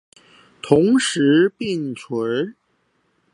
[0.63, 1.19] 同時
[1.59, 2.55] 並存